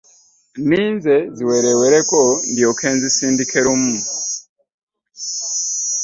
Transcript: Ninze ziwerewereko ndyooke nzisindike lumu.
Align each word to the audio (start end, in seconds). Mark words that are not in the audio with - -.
Ninze 0.67 1.15
ziwerewereko 1.35 2.19
ndyooke 2.51 2.87
nzisindike 2.95 3.57
lumu. 3.65 3.95